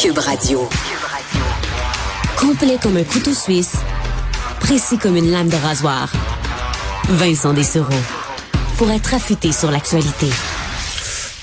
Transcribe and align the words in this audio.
Cube 0.00 0.18
Radio. 0.18 0.68
Complet 2.36 2.78
comme 2.80 2.98
un 2.98 3.02
couteau 3.02 3.34
suisse, 3.34 3.74
précis 4.60 4.96
comme 4.96 5.16
une 5.16 5.32
lame 5.32 5.48
de 5.48 5.56
rasoir. 5.56 6.12
Vincent 7.08 7.52
Dessereau. 7.52 7.86
Pour 8.76 8.92
être 8.92 9.14
affûté 9.14 9.50
sur 9.50 9.72
l'actualité. 9.72 10.28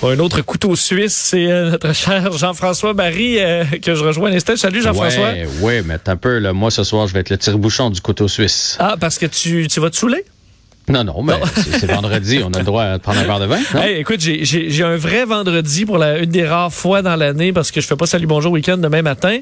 un 0.04 0.20
autre 0.20 0.40
couteau 0.40 0.74
suisse, 0.78 1.16
c'est 1.16 1.52
euh, 1.52 1.72
notre 1.72 1.92
cher 1.94 2.32
Jean-François 2.32 2.94
Barry 2.94 3.40
euh, 3.40 3.66
que 3.82 3.94
je 3.94 4.06
rejoins 4.06 4.30
à 4.30 4.32
l'instant. 4.32 4.56
Salut 4.56 4.82
Jean-François. 4.82 5.32
Ouais, 5.32 5.48
ouais, 5.60 5.82
mais 5.84 5.98
un 6.06 6.16
peu, 6.16 6.38
là, 6.38 6.54
moi 6.54 6.72
ce 6.72 6.86
soir, 6.86 7.08
je 7.08 7.14
vais 7.14 7.20
être 7.20 7.32
le 7.32 7.38
tire-bouchon 7.38 7.90
du 7.90 8.00
couteau 8.00 8.30
suisse. 8.30 8.78
Ah, 8.80 8.96
parce 8.98 9.18
que 9.18 9.26
tu, 9.26 9.68
tu 9.68 9.82
vas 9.82 9.90
te 9.90 9.98
saouler? 9.98 10.24
Non, 10.88 11.04
non, 11.04 11.24
mais 11.24 11.34
c'est 11.56 11.90
vendredi, 11.90 12.42
on 12.44 12.52
a 12.52 12.60
le 12.60 12.64
droit 12.64 12.94
de 12.94 12.98
prendre 13.00 13.20
un 13.20 13.24
verre 13.24 13.40
de 13.40 13.46
vin. 13.46 13.58
Hey, 13.76 14.00
écoute, 14.00 14.20
j'ai 14.20 14.84
un 14.84 14.98
vrai 14.98 15.26
vendredi 15.26 15.84
pour 15.84 15.98
la, 15.98 16.20
une 16.20 16.30
des 16.30 16.46
rares 16.46 16.72
fois 16.72 17.02
dans 17.02 17.16
l'année 17.16 17.54
parce 17.54 17.72
que 17.72 17.82
je 17.82 17.88
fais 17.88 17.96
pas 17.96 18.06
salut 18.06 18.28
bonjour 18.28 18.52
week-end 18.52 18.78
demain 18.78 19.02
matin. 19.02 19.40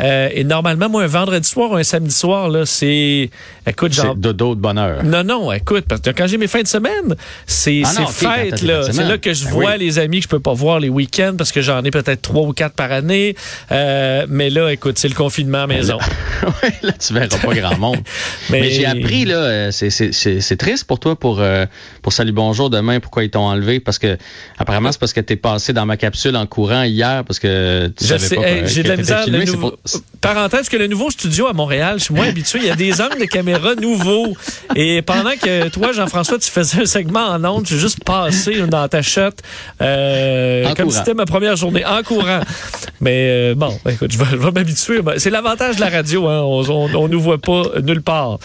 Euh, 0.00 0.28
et 0.32 0.42
normalement, 0.42 0.88
moi, 0.88 1.04
un 1.04 1.06
vendredi 1.06 1.48
soir 1.48 1.70
ou 1.70 1.76
un 1.76 1.84
samedi 1.84 2.12
soir, 2.12 2.48
là, 2.48 2.66
c'est, 2.66 3.30
écoute, 3.68 3.92
genre. 3.92 4.14
C'est 4.14 4.20
dodo 4.20 4.56
de 4.56 4.60
bonheur. 4.60 5.04
Non, 5.04 5.22
non, 5.22 5.52
écoute, 5.52 5.84
parce 5.88 6.00
que 6.00 6.10
quand 6.10 6.26
j'ai 6.26 6.38
mes 6.38 6.48
fins 6.48 6.62
de 6.62 6.66
semaine, 6.66 7.14
c'est 7.46 7.82
ah 7.84 8.06
fête, 8.06 8.62
là. 8.62 8.82
C'est 8.90 9.04
là 9.04 9.16
que 9.16 9.32
je 9.32 9.44
ben 9.44 9.50
vois 9.52 9.76
les 9.76 10.00
amis 10.00 10.18
que 10.18 10.24
je 10.24 10.28
peux 10.28 10.40
pas 10.40 10.54
voir 10.54 10.80
les 10.80 10.88
week-ends 10.88 11.34
parce 11.38 11.52
que 11.52 11.62
j'en 11.62 11.84
ai 11.84 11.92
peut-être 11.92 12.22
trois 12.22 12.48
ou 12.48 12.52
quatre 12.52 12.74
par 12.74 12.90
année. 12.90 13.36
Euh, 13.70 14.26
mais 14.28 14.50
là, 14.50 14.72
écoute, 14.72 14.98
c'est 14.98 15.08
le 15.08 15.14
confinement 15.14 15.62
à 15.62 15.66
maison. 15.68 15.98
oui, 16.62 16.70
là, 16.82 16.92
tu 16.92 17.14
verras 17.14 17.38
pas 17.38 17.54
grand 17.54 17.78
monde. 17.78 17.98
mais, 18.50 18.62
mais 18.62 18.70
j'ai 18.72 18.86
appris, 18.86 19.24
là, 19.24 19.36
euh, 19.36 19.70
c'est 19.70 20.56
triste 20.56 20.79
pour 20.84 21.00
toi 21.00 21.16
pour, 21.16 21.40
euh, 21.40 21.66
pour 22.02 22.12
Salut 22.12 22.32
Bonjour 22.32 22.70
demain, 22.70 23.00
pourquoi 23.00 23.24
ils 23.24 23.30
t'ont 23.30 23.46
enlevé? 23.46 23.80
Parce 23.80 23.98
que 23.98 24.16
apparemment, 24.58 24.92
c'est 24.92 25.00
parce 25.00 25.12
que 25.12 25.20
tu 25.20 25.34
es 25.34 25.36
passé 25.36 25.72
dans 25.72 25.86
ma 25.86 25.96
capsule 25.96 26.36
en 26.36 26.46
courant 26.46 26.82
hier 26.82 27.24
parce 27.24 27.38
que 27.38 27.88
tu 27.96 28.04
savais 28.04 28.36
pas 28.36 28.66
J'ai 28.66 28.82
de 28.82 28.88
la 28.88 28.96
misère. 28.96 29.24
Parenthèse 30.20 30.68
que 30.68 30.76
le 30.76 30.86
nouveau 30.86 31.10
studio 31.10 31.46
à 31.46 31.52
Montréal, 31.52 31.98
je 31.98 32.04
suis 32.04 32.14
moins 32.14 32.28
habitué. 32.28 32.60
Il 32.62 32.66
y 32.66 32.70
a 32.70 32.76
des 32.76 33.00
angles 33.00 33.18
de 33.20 33.24
caméra 33.24 33.74
nouveaux. 33.74 34.36
Et 34.76 35.02
pendant 35.02 35.30
que 35.30 35.68
toi, 35.68 35.92
Jean-François, 35.92 36.38
tu 36.38 36.50
faisais 36.50 36.82
un 36.82 36.86
segment 36.86 37.26
en 37.26 37.44
ondes, 37.44 37.66
j'ai 37.66 37.78
juste 37.78 38.04
passé 38.04 38.60
dans 38.66 38.86
ta 38.88 39.02
shot 39.02 39.30
euh, 39.80 40.74
comme 40.74 40.90
si 40.90 40.98
c'était 40.98 41.14
ma 41.14 41.26
première 41.26 41.56
journée 41.56 41.84
en 41.84 42.02
courant. 42.02 42.40
Mais 43.00 43.28
euh, 43.28 43.54
bon, 43.54 43.78
écoute, 43.88 44.12
je 44.12 44.18
vais, 44.18 44.50
m'habituer. 44.50 45.00
C'est 45.16 45.30
l'avantage 45.30 45.76
de 45.76 45.80
la 45.80 45.88
radio, 45.88 46.28
hein. 46.28 46.42
on, 46.42 46.94
on, 46.94 47.08
nous 47.08 47.20
voit 47.20 47.38
pas 47.38 47.62
nulle 47.82 48.02
part. 48.02 48.38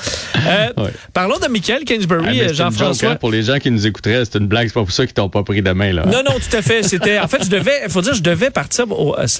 Parlons 1.14 1.40
de 1.40 1.48
Michael 1.48 1.84
Kingsbury. 1.84 2.25
Ah, 2.28 2.54
Jean-François. 2.54 3.12
Hein, 3.12 3.16
pour 3.16 3.32
les 3.32 3.44
gens 3.44 3.58
qui 3.58 3.72
nous 3.72 3.88
écouteraient, 3.88 4.24
c'est 4.26 4.38
une 4.38 4.48
blague. 4.48 4.68
C'est 4.68 4.74
pas 4.74 4.82
pour 4.82 4.92
ça 4.92 5.06
qu'ils 5.06 5.14
t'ont 5.14 5.30
pas 5.30 5.44
pris 5.44 5.62
demain, 5.62 5.94
là. 5.94 6.06
Non, 6.06 6.24
non, 6.26 6.36
tout 6.40 6.56
à 6.56 6.62
fait. 6.62 6.84
C'était, 6.84 7.20
en 7.20 7.28
fait, 7.28 7.44
je 7.44 7.50
devais, 7.50 7.82
il 7.86 7.92
faut 7.92 8.02
dire, 8.02 8.14
je 8.14 8.24
devais 8.24 8.50
partir 8.50 8.86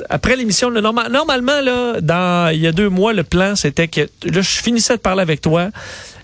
après 0.10 0.36
l'émission. 0.36 0.72
normalement, 0.72 1.62
là, 1.62 2.02
dans, 2.02 2.54
il 2.54 2.60
y 2.60 2.68
a 2.68 2.72
deux 2.72 2.90
mois, 2.90 3.14
le 3.14 3.24
plan, 3.24 3.56
c'était 3.56 3.88
que, 3.88 4.02
là, 4.02 4.42
je 4.42 4.62
finissais 4.62 4.96
de 4.96 5.02
parler 5.02 5.22
avec 5.22 5.42
toi. 5.42 5.70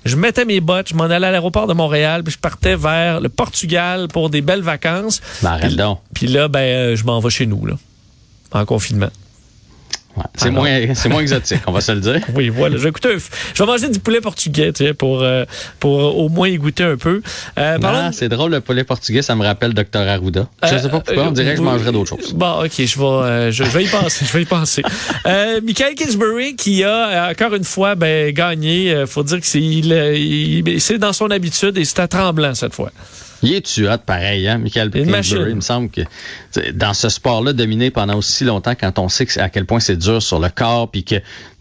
Je 0.04 0.16
mettais 0.16 0.46
mes 0.46 0.62
bottes, 0.62 0.90
je 0.90 0.96
m'en 0.96 1.04
allais 1.04 1.28
à 1.28 1.32
l'aéroport 1.32 1.68
de 1.68 1.74
Montréal, 1.74 2.24
puis 2.24 2.34
je 2.34 2.40
partais 2.40 2.76
vers 2.76 3.22
le 3.22 3.30
Portugal 3.30 4.08
pour 4.08 4.32
des 4.32 4.42
belles 4.42 4.64
vacances. 4.64 5.22
Ben, 5.44 5.52
arrête 5.52 5.76
donc. 5.76 6.00
Puis 6.16 6.26
là, 6.28 6.48
ben, 6.48 6.60
euh, 6.60 6.96
je 6.96 7.04
m'en 7.04 7.20
vais 7.20 7.30
chez 7.30 7.46
nous, 7.46 7.66
là, 7.66 7.76
en 8.52 8.66
confinement. 8.66 9.12
C'est 10.36 10.50
moins, 10.50 10.70
moins 11.10 11.22
exotique, 11.22 11.62
on 11.68 11.72
va 11.72 11.82
se 11.82 11.92
le 11.92 12.00
dire. 12.00 12.22
Oui, 12.36 12.50
voilà. 12.50 12.78
Je 12.78 12.84
vais, 12.84 12.90
écouter, 12.90 13.18
je 13.54 13.64
vais 13.64 13.68
manger 13.68 13.90
du 13.90 14.00
poulet 14.00 14.22
portugais, 14.22 14.72
tu 14.72 14.86
sais, 14.86 14.94
pour, 14.94 15.22
euh, 15.22 15.46
pour 15.80 16.18
au 16.18 16.30
moins 16.30 16.48
y 16.48 16.58
goûter 16.58 16.84
un 16.84 16.98
peu. 16.98 17.22
Euh, 17.58 17.78
c'est 18.14 18.30
drôle, 18.30 18.52
le 18.52 18.62
poulet 18.62 18.84
portugais, 18.84 19.22
ça 19.22 19.36
me 19.36 19.44
rappelle 19.44 19.74
Dr. 19.74 20.00
Arruda. 20.00 20.48
Je 20.64 20.74
ne 20.74 20.80
sais 20.80 20.90
pas 20.90 21.02
pourquoi, 21.02 21.28
on 21.28 21.32
dirait 21.32 21.52
que 21.52 21.58
je 21.58 21.62
mangerais 21.62 21.92
d'autres 21.92 22.10
choses. 22.10 22.34
Bon, 22.34 22.64
OK, 22.64 22.72
je 22.78 23.00
vais, 23.00 23.06
euh, 23.06 23.52
je, 23.52 23.64
vais 23.64 23.84
y 23.84 23.88
penser, 23.88 24.26
je 24.26 24.32
vais 24.32 24.44
y 24.44 24.46
penser. 24.46 24.82
Michael 25.64 25.96
Kingsbury, 25.96 26.56
qui 26.56 26.84
a, 26.84 27.30
encore 27.30 27.54
une 27.56 27.64
fois, 27.64 27.96
ben, 27.96 28.32
gagné, 28.32 29.06
faut 29.08 29.24
dire 29.24 29.40
que 29.40 29.46
c'est, 29.46 29.62
il, 29.62 30.80
c'est 30.80 30.98
dans 30.98 31.14
son 31.14 31.30
habitude 31.32 31.78
et 31.78 31.86
c'est 31.86 32.00
à 32.00 32.08
tremblant 32.08 32.56
cette 32.56 32.74
fois. 32.74 32.92
Il 33.44 33.54
est 33.54 33.66
tu 33.66 33.88
pareil, 34.06 34.48
hein, 34.48 34.58
Michael 34.58 34.92
Kingsbury. 34.92 35.50
Il 35.50 35.56
me 35.56 35.62
semble 35.62 35.90
que 35.90 36.02
dans 36.74 36.94
ce 36.94 37.10
sport-là, 37.10 37.54
dominé 37.54 37.92
pendant 37.92 38.18
aussi 38.18 38.44
longtemps, 38.44 38.76
quand 38.80 39.00
on 39.00 39.10
sait 39.10 39.28
à 39.40 39.50
quel 39.50 39.66
point 39.66 39.80
c'est 39.80 39.98
dur 39.98 40.22
sur 40.22 40.40
le 40.40 40.50
corps, 40.50 40.90
puis 40.90 41.04
que 41.04 41.16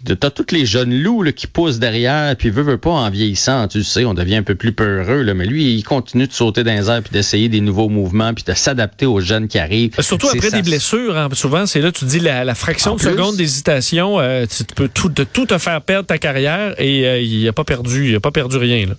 t'as 0.05 0.31
tous 0.31 0.55
les 0.55 0.67
jeunes 0.67 0.95
loups 1.03 1.23
là, 1.23 1.33
qui 1.33 1.47
poussent 1.47 1.79
derrière, 1.79 2.35
puis 2.37 2.51
veut, 2.51 2.63
veut 2.63 2.79
pas 2.79 2.91
en 2.91 3.11
vieillissant, 3.11 3.69
tu 3.69 3.83
sais, 3.85 4.05
on 4.05 4.15
devient 4.15 4.37
un 4.37 4.43
peu 4.43 4.55
plus 4.55 4.73
peureux, 4.73 5.23
là, 5.23 5.35
mais 5.35 5.47
lui, 5.47 5.75
il 5.75 5.83
continue 5.83 6.27
de 6.27 6.33
sauter 6.33 6.65
dans 6.65 6.73
les 6.73 6.89
airs, 6.91 7.03
puis 7.03 7.13
d'essayer 7.13 7.49
des 7.49 7.61
nouveaux 7.61 7.89
mouvements, 7.89 8.33
puis 8.35 8.45
de 8.45 8.53
s'adapter 8.53 9.07
aux 9.07 9.21
jeunes 9.21 9.49
qui 9.49 9.59
arrivent. 9.59 9.95
Surtout 10.01 10.29
après 10.29 10.51
des 10.51 10.63
blessures, 10.63 11.17
hein, 11.17 11.29
souvent, 11.33 11.67
c'est 11.67 11.81
là, 11.81 11.93
tu 11.93 12.05
dis 12.05 12.21
la, 12.21 12.55
fraction 12.55 12.97
de 12.97 13.01
seconde 13.01 13.37
d'hésitation, 13.37 14.21
euh, 14.21 14.45
tu 14.47 14.65
peux 14.65 14.89
tout, 14.89 15.09
de 15.09 15.25
tout 15.25 15.47
te 15.47 15.59
faire 15.59 15.81
perdre 15.83 16.07
ta 16.07 16.19
carrière, 16.19 16.75
et 16.79 17.07
euh, 17.07 17.21
il 17.21 17.47
a 17.49 17.53
pas 17.53 17.65
perdu, 17.65 18.11
il 18.11 18.17
a 18.17 18.21
pas 18.21 18.31
perdu 18.31 18.57
rien. 18.57 18.87
Là. 18.87 18.95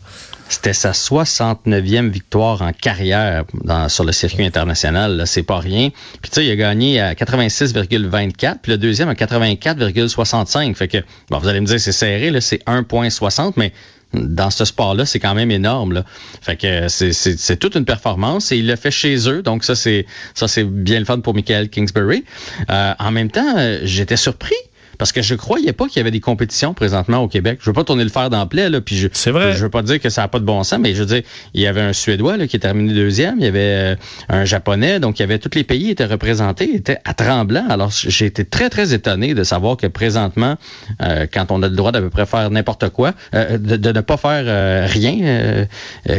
C'était 0.51 0.73
sa 0.73 0.91
69e 0.91 2.09
victoire 2.09 2.61
en 2.61 2.73
carrière 2.73 3.45
dans, 3.63 3.87
sur 3.87 4.03
le 4.03 4.11
circuit 4.11 4.45
international. 4.45 5.23
C'est 5.25 5.43
pas 5.43 5.59
rien. 5.59 5.91
Puis 6.21 6.29
tu 6.29 6.35
sais, 6.35 6.45
il 6.45 6.51
a 6.51 6.57
gagné 6.57 6.99
à 6.99 7.13
86,24, 7.13 8.57
puis 8.61 8.73
le 8.73 8.77
deuxième 8.77 9.07
à 9.07 9.13
84,65. 9.13 10.75
Fait 10.75 10.89
vous 11.29 11.47
allez 11.47 11.61
me 11.61 11.65
dire, 11.65 11.79
c'est 11.79 11.91
serré, 11.91 12.39
c'est 12.41 12.63
1,60, 12.65 13.53
mais 13.57 13.73
dans 14.13 14.49
ce 14.49 14.65
sport-là, 14.65 15.05
c'est 15.05 15.19
quand 15.19 15.33
même 15.33 15.51
énorme. 15.51 16.03
Fait 16.41 16.57
que 16.57 16.87
c'est 16.89 17.57
toute 17.57 17.75
une 17.75 17.85
performance 17.85 18.51
et 18.51 18.57
il 18.57 18.67
l'a 18.67 18.75
fait 18.75 18.91
chez 18.91 19.29
eux. 19.29 19.41
Donc 19.41 19.63
ça, 19.63 19.75
c'est 19.75 20.05
ça 20.33 20.47
c'est 20.47 20.63
bien 20.63 20.99
le 20.99 21.05
fun 21.05 21.19
pour 21.19 21.33
Michael 21.33 21.69
Kingsbury. 21.69 22.25
Euh, 22.69 22.93
en 22.99 23.11
même 23.11 23.31
temps, 23.31 23.57
euh, 23.57 23.79
j'étais 23.83 24.17
surpris 24.17 24.55
parce 25.01 25.13
que 25.13 25.23
je 25.23 25.33
croyais 25.33 25.73
pas 25.73 25.87
qu'il 25.87 25.97
y 25.97 25.99
avait 26.01 26.11
des 26.11 26.19
compétitions 26.19 26.75
présentement 26.75 27.17
au 27.23 27.27
Québec. 27.27 27.57
Je 27.59 27.65
veux 27.71 27.73
pas 27.73 27.83
tourner 27.83 28.03
le 28.03 28.11
fer 28.11 28.29
dans 28.29 28.47
le 28.47 28.69
là, 28.69 28.81
puis 28.81 28.97
je, 28.97 29.07
c'est 29.13 29.31
vrai. 29.31 29.53
je 29.53 29.63
veux 29.63 29.69
pas 29.71 29.81
dire 29.81 29.99
que 29.99 30.09
ça 30.09 30.21
a 30.21 30.27
pas 30.27 30.37
de 30.37 30.45
bon 30.45 30.63
sens, 30.63 30.77
mais 30.77 30.93
je 30.93 30.99
veux 30.99 31.07
dire, 31.07 31.23
il 31.55 31.61
y 31.61 31.65
avait 31.65 31.81
un 31.81 31.91
Suédois 31.91 32.37
là, 32.37 32.45
qui 32.45 32.57
est 32.57 32.59
terminé 32.59 32.93
deuxième, 32.93 33.39
il 33.39 33.45
y 33.45 33.47
avait 33.47 33.59
euh, 33.61 33.95
un 34.29 34.45
Japonais, 34.45 34.99
donc 34.99 35.17
il 35.17 35.23
y 35.23 35.25
avait 35.25 35.39
tous 35.39 35.55
les 35.55 35.63
pays 35.63 35.89
étaient 35.89 36.05
représentés, 36.05 36.75
étaient 36.75 36.99
à 37.03 37.15
tremblant. 37.15 37.65
Alors 37.67 37.89
j'ai 37.89 38.27
été 38.27 38.45
très 38.45 38.69
très 38.69 38.93
étonné 38.93 39.33
de 39.33 39.43
savoir 39.43 39.75
que 39.75 39.87
présentement, 39.87 40.57
euh, 41.01 41.25
quand 41.33 41.47
on 41.49 41.63
a 41.63 41.67
le 41.67 41.75
droit 41.75 41.91
d'à 41.91 41.99
peu 41.99 42.11
près 42.11 42.27
faire 42.27 42.51
n'importe 42.51 42.89
quoi, 42.89 43.15
euh, 43.33 43.57
de, 43.57 43.91
ne 43.91 44.01
pas 44.01 44.17
faire 44.17 44.87
rien, 44.87 45.65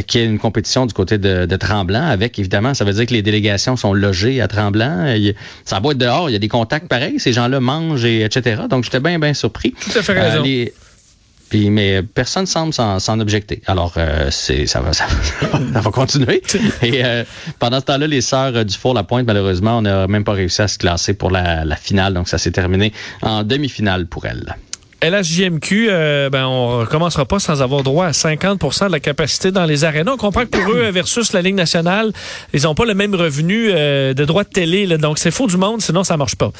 qu'il 0.08 0.20
y 0.20 0.24
ait 0.24 0.26
une 0.26 0.40
compétition 0.40 0.86
du 0.86 0.92
côté 0.92 1.18
de, 1.18 1.46
de, 1.46 1.56
Tremblant, 1.56 2.04
avec 2.04 2.36
évidemment, 2.40 2.74
ça 2.74 2.84
veut 2.84 2.94
dire 2.94 3.06
que 3.06 3.14
les 3.14 3.22
délégations 3.22 3.76
sont 3.76 3.94
logées 3.94 4.40
à 4.40 4.48
Tremblant. 4.48 5.06
ça 5.64 5.78
va 5.78 5.90
être 5.92 5.98
dehors, 5.98 6.28
il 6.28 6.32
y 6.32 6.36
a 6.36 6.40
des 6.40 6.48
contacts 6.48 6.88
pareils, 6.88 7.20
ces 7.20 7.32
gens-là 7.32 7.60
mangent 7.60 8.04
et 8.04 8.22
etc. 8.24 8.62
Donc, 8.72 8.84
j'étais 8.84 9.00
bien, 9.00 9.18
bien 9.18 9.34
surpris. 9.34 9.72
Tout 9.72 9.98
à 9.98 10.02
fait 10.02 10.12
raison. 10.14 10.42
Euh, 10.46 10.66
puis, 11.52 11.68
mais 11.68 12.02
personne 12.02 12.46
semble 12.46 12.72
s'en 12.72 13.20
objecter. 13.20 13.60
Alors, 13.66 13.92
euh, 13.98 14.28
c'est 14.30 14.64
ça 14.64 14.80
va, 14.80 14.94
ça, 14.94 15.04
va 15.52 15.90
continuer. 15.92 16.42
Et 16.82 17.04
euh, 17.04 17.24
pendant 17.58 17.80
ce 17.80 17.84
temps-là, 17.84 18.06
les 18.06 18.22
sœurs 18.22 18.64
du 18.64 18.74
Four 18.74 18.94
La 18.94 19.02
Pointe, 19.02 19.26
malheureusement, 19.26 19.76
on 19.76 19.82
n'a 19.82 20.06
même 20.06 20.24
pas 20.24 20.32
réussi 20.32 20.62
à 20.62 20.68
se 20.68 20.78
classer 20.78 21.12
pour 21.12 21.30
la, 21.30 21.66
la 21.66 21.76
finale. 21.76 22.14
Donc, 22.14 22.26
ça 22.26 22.38
s'est 22.38 22.52
terminé 22.52 22.94
en 23.20 23.42
demi-finale 23.42 24.06
pour 24.06 24.24
elles. 24.24 24.56
LHJMQ, 25.02 25.88
euh, 25.90 26.30
ben, 26.30 26.46
on 26.46 26.78
recommencera 26.78 27.26
pas 27.26 27.38
sans 27.38 27.60
avoir 27.60 27.82
droit 27.82 28.06
à 28.06 28.12
50% 28.12 28.86
de 28.86 28.92
la 28.92 29.00
capacité 29.00 29.50
dans 29.50 29.66
les 29.66 29.84
arénas. 29.84 30.12
On 30.12 30.16
comprend 30.16 30.46
que 30.46 30.58
pour 30.58 30.72
eux, 30.72 30.88
versus 30.90 31.34
la 31.34 31.42
Ligue 31.42 31.56
nationale, 31.56 32.14
ils 32.54 32.62
n'ont 32.62 32.74
pas 32.74 32.86
le 32.86 32.94
même 32.94 33.14
revenu 33.14 33.72
de 33.72 34.24
droit 34.24 34.44
de 34.44 34.48
télé. 34.48 34.86
Donc, 34.96 35.18
c'est 35.18 35.30
faux 35.30 35.48
du 35.48 35.58
monde, 35.58 35.82
sinon 35.82 36.02
ça 36.02 36.16
marche 36.16 36.36
pas. 36.36 36.50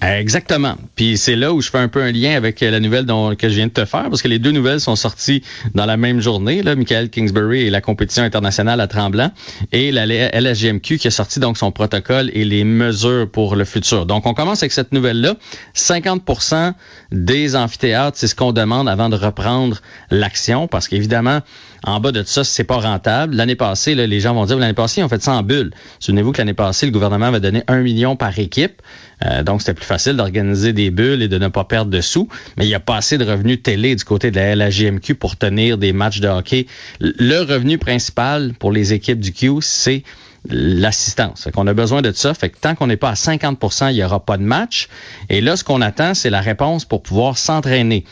Exactement. 0.00 0.76
Puis 0.96 1.16
c'est 1.18 1.36
là 1.36 1.52
où 1.52 1.60
je 1.60 1.70
fais 1.70 1.78
un 1.78 1.88
peu 1.88 2.02
un 2.02 2.12
lien 2.12 2.34
avec 2.34 2.60
la 2.60 2.80
nouvelle 2.80 3.04
dont, 3.04 3.34
que 3.34 3.48
je 3.48 3.54
viens 3.54 3.66
de 3.66 3.72
te 3.72 3.84
faire, 3.84 4.08
parce 4.08 4.22
que 4.22 4.28
les 4.28 4.38
deux 4.38 4.50
nouvelles 4.50 4.80
sont 4.80 4.96
sorties 4.96 5.42
dans 5.74 5.86
la 5.86 5.96
même 5.96 6.20
journée. 6.20 6.62
Là, 6.62 6.74
Michael 6.74 7.10
Kingsbury 7.10 7.62
et 7.62 7.70
la 7.70 7.80
compétition 7.80 8.22
internationale 8.22 8.80
à 8.80 8.86
Tremblant, 8.86 9.30
et 9.72 9.92
la 9.92 10.06
LSGMQ 10.06 10.98
qui 10.98 11.08
a 11.08 11.10
sorti 11.10 11.40
donc 11.40 11.58
son 11.58 11.72
protocole 11.72 12.30
et 12.32 12.44
les 12.44 12.64
mesures 12.64 13.30
pour 13.30 13.56
le 13.56 13.64
futur. 13.64 14.06
Donc 14.06 14.26
on 14.26 14.34
commence 14.34 14.62
avec 14.62 14.72
cette 14.72 14.92
nouvelle-là. 14.92 15.36
50% 15.74 16.72
des 17.10 17.56
amphithéâtres, 17.56 18.16
c'est 18.18 18.28
ce 18.28 18.34
qu'on 18.34 18.52
demande 18.52 18.88
avant 18.88 19.08
de 19.08 19.16
reprendre 19.16 19.80
l'action, 20.10 20.68
parce 20.68 20.88
qu'évidemment, 20.88 21.40
en 21.84 22.00
bas 22.00 22.12
de 22.12 22.22
ça, 22.22 22.44
c'est 22.44 22.64
pas 22.64 22.78
rentable. 22.78 23.34
L'année 23.34 23.56
passée, 23.56 23.94
les 23.94 24.20
gens 24.20 24.34
vont 24.34 24.44
dire, 24.44 24.58
l'année 24.58 24.72
passée, 24.72 25.02
on 25.02 25.08
fait 25.08 25.22
ça 25.22 25.32
en 25.32 25.42
bulle. 25.42 25.72
Souvenez-vous 25.98 26.32
que 26.32 26.38
l'année 26.38 26.54
passée, 26.54 26.86
le 26.86 26.92
gouvernement 26.92 27.26
avait 27.26 27.40
donné 27.40 27.62
un 27.66 27.80
million 27.82 28.16
par 28.16 28.38
équipe. 28.38 28.82
Euh, 29.24 29.42
donc, 29.42 29.62
c'était 29.62 29.74
plus 29.74 29.84
facile 29.84 30.16
d'organiser 30.16 30.72
des 30.72 30.90
bulles 30.90 31.22
et 31.22 31.28
de 31.28 31.38
ne 31.38 31.48
pas 31.48 31.64
perdre 31.64 31.90
de 31.90 32.00
sous. 32.00 32.28
Mais 32.56 32.64
il 32.64 32.68
n'y 32.68 32.74
a 32.74 32.80
pas 32.80 32.96
assez 32.96 33.18
de 33.18 33.24
revenus 33.24 33.62
télé 33.62 33.94
du 33.96 34.04
côté 34.04 34.30
de 34.30 34.36
la 34.36 34.54
LAGMQ 34.54 35.14
pour 35.14 35.36
tenir 35.36 35.78
des 35.78 35.92
matchs 35.92 36.20
de 36.20 36.28
hockey. 36.28 36.66
Le 37.00 37.40
revenu 37.40 37.78
principal 37.78 38.52
pour 38.58 38.72
les 38.72 38.92
équipes 38.92 39.20
du 39.20 39.32
Q, 39.32 39.60
c'est 39.60 40.04
l'assistance. 40.48 41.44
Fait 41.44 41.52
qu'on 41.52 41.66
a 41.66 41.74
besoin 41.74 42.02
de 42.02 42.12
ça. 42.12 42.34
Fait 42.34 42.50
que 42.50 42.58
tant 42.58 42.74
qu'on 42.74 42.88
n'est 42.88 42.96
pas 42.96 43.10
à 43.10 43.14
50% 43.14 43.90
il 43.90 43.94
n'y 43.94 44.04
aura 44.04 44.20
pas 44.20 44.36
de 44.36 44.42
match. 44.42 44.88
Et 45.28 45.40
là, 45.40 45.56
ce 45.56 45.64
qu'on 45.64 45.80
attend, 45.80 46.14
c'est 46.14 46.30
la 46.30 46.40
réponse 46.40 46.84
pour 46.84 47.02
pouvoir 47.02 47.38
s'entraîner. 47.38 48.04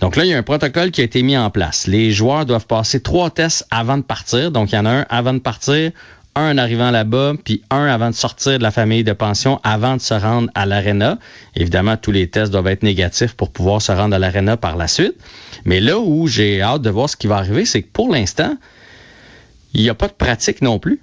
Donc 0.00 0.16
là, 0.16 0.24
il 0.24 0.30
y 0.30 0.34
a 0.34 0.38
un 0.38 0.42
protocole 0.42 0.90
qui 0.90 1.00
a 1.00 1.04
été 1.04 1.22
mis 1.22 1.36
en 1.36 1.50
place. 1.50 1.86
Les 1.86 2.10
joueurs 2.10 2.44
doivent 2.44 2.66
passer 2.66 3.00
trois 3.00 3.30
tests 3.30 3.66
avant 3.70 3.98
de 3.98 4.02
partir. 4.02 4.50
Donc, 4.50 4.72
il 4.72 4.74
y 4.74 4.78
en 4.78 4.86
a 4.86 4.90
un 4.90 5.06
avant 5.08 5.32
de 5.32 5.38
partir, 5.38 5.92
un 6.34 6.52
en 6.52 6.58
arrivant 6.58 6.90
là-bas, 6.90 7.34
puis 7.42 7.62
un 7.70 7.86
avant 7.86 8.10
de 8.10 8.14
sortir 8.14 8.58
de 8.58 8.62
la 8.62 8.70
famille 8.70 9.04
de 9.04 9.12
pension, 9.12 9.60
avant 9.62 9.96
de 9.96 10.00
se 10.00 10.14
rendre 10.14 10.50
à 10.54 10.66
l'aréna. 10.66 11.18
Évidemment, 11.54 11.96
tous 11.96 12.12
les 12.12 12.28
tests 12.28 12.52
doivent 12.52 12.66
être 12.66 12.82
négatifs 12.82 13.34
pour 13.34 13.50
pouvoir 13.50 13.80
se 13.80 13.92
rendre 13.92 14.14
à 14.14 14.18
l'aréna 14.18 14.56
par 14.56 14.76
la 14.76 14.88
suite. 14.88 15.14
Mais 15.64 15.80
là 15.80 15.98
où 15.98 16.26
j'ai 16.26 16.60
hâte 16.60 16.82
de 16.82 16.90
voir 16.90 17.08
ce 17.08 17.16
qui 17.16 17.26
va 17.26 17.36
arriver, 17.36 17.64
c'est 17.64 17.82
que 17.82 17.90
pour 17.90 18.12
l'instant, 18.12 18.56
il 19.72 19.82
n'y 19.82 19.88
a 19.88 19.94
pas 19.94 20.08
de 20.08 20.12
pratique 20.12 20.62
non 20.62 20.78
plus, 20.78 21.00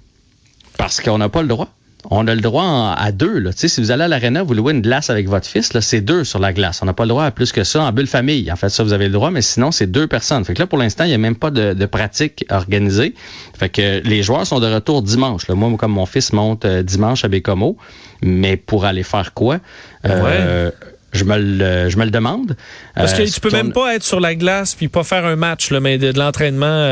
parce 0.78 1.00
qu'on 1.00 1.18
n'a 1.18 1.28
pas 1.28 1.42
le 1.42 1.48
droit 1.48 1.68
on 2.10 2.26
a 2.26 2.34
le 2.34 2.40
droit 2.40 2.94
à 2.96 3.12
deux. 3.12 3.38
Là. 3.38 3.50
si 3.54 3.80
vous 3.80 3.90
allez 3.90 4.04
à 4.04 4.08
l'aréna, 4.08 4.42
vous 4.42 4.54
louez 4.54 4.72
une 4.72 4.82
glace 4.82 5.10
avec 5.10 5.28
votre 5.28 5.46
fils, 5.46 5.70
c'est 5.80 6.00
deux 6.00 6.24
sur 6.24 6.38
la 6.38 6.52
glace. 6.52 6.80
On 6.82 6.86
n'a 6.86 6.92
pas 6.92 7.04
le 7.04 7.08
droit 7.08 7.24
à 7.24 7.30
plus 7.30 7.52
que 7.52 7.64
ça 7.64 7.82
en 7.82 7.92
bulle 7.92 8.06
famille. 8.06 8.50
En 8.52 8.56
fait, 8.56 8.68
ça, 8.68 8.82
vous 8.82 8.92
avez 8.92 9.06
le 9.06 9.12
droit, 9.12 9.30
mais 9.30 9.42
sinon, 9.42 9.70
c'est 9.70 9.86
deux 9.86 10.06
personnes. 10.06 10.44
Fait 10.44 10.54
que 10.54 10.60
là, 10.60 10.66
pour 10.66 10.78
l'instant, 10.78 11.04
il 11.04 11.08
n'y 11.08 11.14
a 11.14 11.18
même 11.18 11.36
pas 11.36 11.50
de, 11.50 11.86
pratique 11.86 12.44
organisée. 12.50 13.14
Fait 13.58 13.68
que 13.68 14.00
les 14.02 14.22
joueurs 14.22 14.46
sont 14.46 14.58
de 14.58 14.66
retour 14.66 15.02
dimanche. 15.02 15.46
Là. 15.48 15.54
Moi, 15.54 15.70
comme 15.78 15.92
mon 15.92 16.06
fils 16.06 16.32
monte 16.32 16.64
euh, 16.64 16.82
dimanche 16.82 17.24
à 17.24 17.28
Bécomo, 17.28 17.76
mais 18.22 18.56
pour 18.56 18.84
aller 18.84 19.02
faire 19.02 19.32
quoi? 19.34 19.60
Euh, 20.06 20.70
je 21.12 21.24
me 21.24 21.38
le, 21.38 21.88
je 21.88 21.96
me 21.96 22.04
le 22.04 22.10
demande. 22.10 22.56
Parce 22.94 23.12
que 23.12 23.22
euh, 23.22 23.26
tu 23.26 23.40
peux 23.40 23.50
même 23.50 23.72
pas 23.72 23.94
être 23.94 24.02
sur 24.02 24.18
la 24.18 24.34
glace 24.34 24.74
puis 24.74 24.88
pas 24.88 25.04
faire 25.04 25.24
un 25.24 25.36
match, 25.36 25.70
là, 25.70 25.78
mais 25.80 25.98
de, 25.98 26.10
de 26.10 26.18
l'entraînement, 26.18 26.88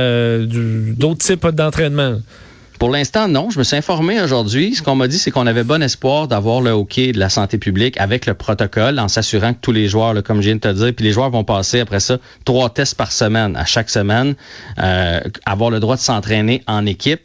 d'autres 0.96 1.24
types 1.24 1.46
d'entraînement. 1.48 2.18
Pour 2.82 2.90
l'instant, 2.90 3.28
non. 3.28 3.48
Je 3.48 3.60
me 3.60 3.62
suis 3.62 3.76
informé 3.76 4.20
aujourd'hui. 4.20 4.74
Ce 4.74 4.82
qu'on 4.82 4.96
m'a 4.96 5.06
dit, 5.06 5.16
c'est 5.16 5.30
qu'on 5.30 5.46
avait 5.46 5.62
bon 5.62 5.80
espoir 5.84 6.26
d'avoir 6.26 6.60
le 6.60 6.70
hockey 6.70 7.12
de 7.12 7.18
la 7.20 7.28
santé 7.28 7.56
publique 7.56 7.96
avec 8.00 8.26
le 8.26 8.34
protocole, 8.34 8.98
en 8.98 9.06
s'assurant 9.06 9.54
que 9.54 9.60
tous 9.60 9.70
les 9.70 9.86
joueurs, 9.86 10.20
comme 10.24 10.38
je 10.38 10.46
viens 10.46 10.56
de 10.56 10.60
te 10.60 10.72
dire, 10.72 10.92
puis 10.92 11.04
les 11.04 11.12
joueurs 11.12 11.30
vont 11.30 11.44
passer 11.44 11.78
après 11.78 12.00
ça 12.00 12.18
trois 12.44 12.70
tests 12.70 12.96
par 12.96 13.12
semaine, 13.12 13.54
à 13.54 13.64
chaque 13.66 13.88
semaine, 13.88 14.34
euh, 14.82 15.20
avoir 15.46 15.70
le 15.70 15.78
droit 15.78 15.94
de 15.94 16.00
s'entraîner 16.00 16.64
en 16.66 16.84
équipe. 16.84 17.20